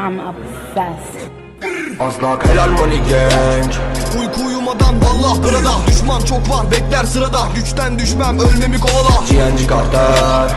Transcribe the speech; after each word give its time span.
I'm 0.00 0.18
obsessed. 0.18 1.30
Asla 2.00 2.38
helal 2.44 2.70
money 2.70 3.00
gang 3.10 3.72
Uyku 4.20 4.46
uyumadan 4.46 4.94
vallah 5.02 5.36
burada 5.44 5.72
Düşman 5.86 6.20
çok 6.20 6.50
var 6.50 6.70
bekler 6.70 7.04
sırada. 7.04 7.38
Güçten 7.54 7.98
düşmem 7.98 8.38
ölmemi 8.38 8.80
kovala. 8.80 9.24
GNG 9.30 9.68
kartel 9.68 10.48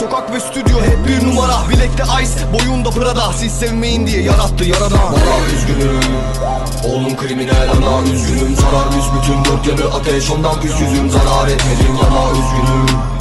Sokak 0.00 0.34
ve 0.34 0.40
stüdyo 0.40 0.76
hep 0.82 1.08
bir 1.08 1.26
numara. 1.26 1.56
Bilekte 1.70 2.02
ice 2.22 2.52
boyunda 2.52 2.90
Prada. 2.90 3.32
Siz 3.32 3.52
sevmeyin 3.52 4.06
diye 4.06 4.22
yarattı 4.22 4.64
yaradan 4.64 5.12
Bana 5.12 5.46
üzgünüm. 5.56 6.00
Oğlum 6.84 7.16
kriminal 7.16 7.68
ana 7.76 8.02
üzgünüm. 8.02 8.56
Sarar 8.56 8.86
büsbütün 8.96 9.44
dört 9.44 9.66
yanı 9.66 9.94
ateş. 9.94 10.30
Ondan 10.30 10.62
üst 10.62 10.80
yüzüm 10.80 11.10
zarar 11.10 11.48
etmedim. 11.48 11.96
Ama 12.06 12.30
üzgünüm 12.30 13.19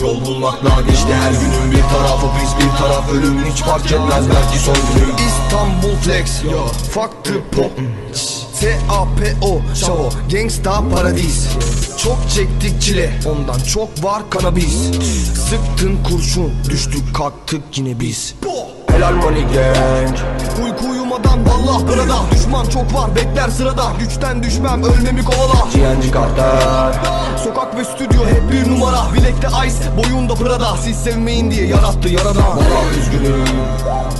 Yol 0.00 0.24
bulmakla 0.26 0.80
geçti 0.88 1.14
her 1.14 1.30
günüm 1.30 1.70
Bir 1.70 1.82
tarafı 1.82 2.26
biz 2.42 2.56
bir 2.56 2.78
taraf 2.78 3.12
ölüm 3.12 3.44
Hiç 3.44 3.62
fark 3.62 3.92
etmez 3.92 4.24
belki 4.34 4.58
son 4.58 4.76
günüm 4.94 5.14
İstanbul 5.28 5.96
flex 5.96 6.44
yo 6.44 6.66
Fuck 6.66 7.24
the 7.24 7.32
pop. 7.56 7.70
T-A-P-O 8.60 9.60
Şavo 9.74 10.10
Gangsta 10.32 10.82
paradis. 10.94 11.46
Çok 11.96 12.30
çektik 12.30 12.82
çile 12.82 13.20
Ondan 13.26 13.60
çok 13.60 14.04
var 14.04 14.22
kanabis. 14.30 14.74
Sıktın 15.50 15.98
kurşun 16.04 16.52
Düştük 16.70 17.16
kalktık 17.16 17.62
yine 17.78 18.00
biz. 18.00 18.34
Helal 18.90 19.12
money 19.14 19.42
gang 19.42 20.18
Uyku 20.64 20.90
uyumadan 20.92 21.46
vallah 21.46 21.80
burada 21.88 22.16
Düşman 22.32 22.66
çok 22.66 22.94
var 22.94 23.16
bekler 23.16 23.48
sırada. 23.48 23.92
Güçten 24.00 24.42
düşmem 24.42 24.82
ölmemi 24.82 25.24
kovala. 25.24 25.68
GNG 25.74 26.12
kartel 26.12 26.92
Sokak 27.44 27.76
ve 27.76 27.84
stüdyo 27.84 28.19
numara 28.80 29.14
Bilekte 29.14 29.48
ice. 29.66 29.96
Boyunda 29.96 30.34
Prada 30.34 30.76
Siz 30.76 30.96
sevmeyin 30.96 31.50
diye 31.50 31.66
yarattı 31.66 32.08
yaradan. 32.08 32.56
Bana 32.56 32.98
üzgünüm 33.00 33.44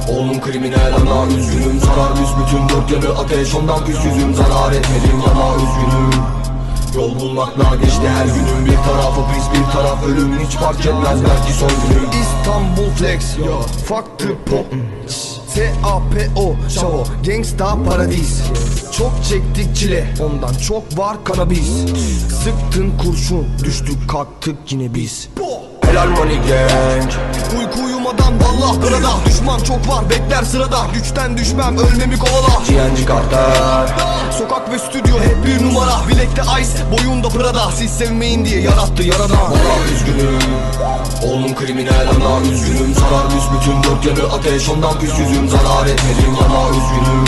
Oğlum 0.08 0.40
kriminal 0.40 0.92
ana 1.00 1.26
üzgünüm. 1.26 1.80
Sarar 1.80 2.12
büsbütün 2.12 2.68
dört 2.68 2.90
yanı 2.90 3.18
ateş 3.18 3.54
Ondan 3.54 3.86
üst 3.86 4.04
yüzüm. 4.04 4.34
Zarar 4.34 4.72
etmedim 4.72 5.22
ama 5.32 5.54
üzgünüm. 5.54 6.10
Yol 6.94 7.20
bulmakla 7.20 7.76
geçti 7.76 8.08
her 8.08 8.24
günüm. 8.24 8.66
Bir 8.66 8.76
tarafı 8.76 9.20
biz 9.36 9.60
bir 9.60 9.72
taraf 9.72 10.04
ölüm. 10.04 10.38
Hiç 10.46 10.54
fark 10.54 10.86
etmez 10.86 11.18
belki 11.24 11.52
son 11.52 11.70
günüm. 11.88 12.10
İstanbul 12.10 12.90
flex 12.90 13.38
yo 13.38 13.62
Fuck 13.86 14.18
the 14.18 14.50
pop 14.50 14.66
T-A-P-O 15.54 16.54
Şavo 16.68 17.04
Gangsta 17.26 17.84
paradis. 17.88 18.40
Çok 18.98 19.12
çektik 19.28 19.76
çile 19.76 20.14
Ondan 20.20 20.54
çok 20.54 20.98
var 20.98 21.24
kanabis. 21.24 21.68
Sıktın 22.44 22.92
kurşun 23.04 23.46
Düştük 23.64 24.10
kalktık 24.10 24.56
yine 24.70 24.94
biz. 24.94 25.28
Helal 25.82 26.08
money 26.08 26.36
gang. 26.36 27.10
Uyku 27.58 27.86
uyumadan 27.86 28.40
vallah 28.40 28.82
burada 28.82 29.10
Düşman 29.26 29.58
çok 29.58 29.88
var 29.88 30.10
bekler 30.10 30.42
sırada. 30.42 30.86
Güçten 30.94 31.38
düşmem 31.38 31.78
ölmemi 31.78 32.18
kovala. 32.18 32.62
GNG 32.68 33.06
kartel 33.06 33.88
Sokak 34.38 34.72
ve 34.72 34.78
stüdyo 34.78 35.14
hep 35.20 35.46
bir 35.46 35.64
numara. 35.64 36.08
Bilekte 36.08 36.42
ice 36.60 36.98
boyunda 36.98 37.28
Prada. 37.28 37.70
Siz 37.70 37.90
sevmeyin 37.90 38.44
diye 38.44 38.60
yarattı 38.60 39.02
yaradan 39.02 39.50
Bana 39.50 39.94
üzgünüm 39.94 40.59
Oğlum 41.22 41.54
kriminal 41.54 42.06
ana 42.08 42.40
üzgünüm. 42.40 42.94
Sarar 42.94 43.26
büsbütün 43.26 43.82
dört 43.82 44.06
yanı 44.06 44.32
ateş. 44.32 44.68
Ondan 44.68 45.00
üst 45.00 45.18
yüzüm 45.18 45.48
zarar 45.48 45.86
etmedim 45.86 46.34
ama 46.44 46.68
üzgünüm. 46.70 47.24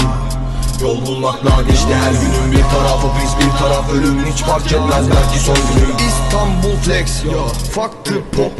Yol 0.82 1.06
bulmakla 1.06 1.62
geçti 1.62 1.94
her 1.94 2.12
günüm. 2.12 2.52
Bir 2.52 2.62
tarafı 2.62 3.06
biz 3.22 3.46
bir 3.46 3.58
taraf 3.58 3.92
ölüm. 3.92 4.26
Hiç 4.32 4.42
fark 4.42 4.66
etmez 4.66 5.06
belki 5.10 5.38
son 5.38 5.56
günüm. 5.56 5.96
İstanbul 6.08 6.76
flex 6.76 7.24
yo. 7.24 7.48
Fuck 7.48 8.04
the 8.04 8.36
pop. 8.36 8.52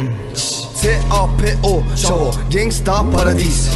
T-A-P-O 0.81 1.97
Şavo 1.97 2.31
Gangsta 2.53 3.11
paradis. 3.11 3.69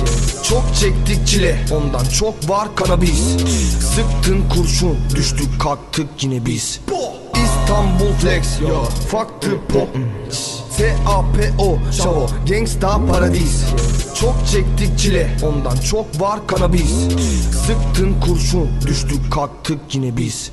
Çok 0.50 0.64
çektik 0.80 1.28
çile. 1.28 1.66
Ondan 1.72 2.06
çok 2.06 2.50
var 2.50 2.68
kanabis. 2.76 3.22
Sıktın 3.96 4.50
kurşun 4.50 4.98
Düştük 5.16 5.62
kalktık 5.62 6.24
yine 6.24 6.46
biz. 6.46 6.80
İstanbul 7.34 8.14
flex 8.22 8.62
yo. 8.62 8.84
Fuck 9.12 9.42
the 9.42 9.74
pop 9.74 9.90
T-A-P-O 10.78 11.78
Şavo 11.92 12.28
Gangsta 12.50 13.02
paradis. 13.12 13.64
Çok 14.20 14.36
çektik 14.52 15.00
çile 15.00 15.38
Ondan 15.44 15.78
çok 15.78 16.22
var 16.22 16.48
kanabis. 16.48 16.92
Sıktın 17.68 18.22
kurşun 18.22 18.70
Düştük 18.88 19.32
kalktık 19.34 19.80
yine 19.96 20.18
biz 20.18 20.52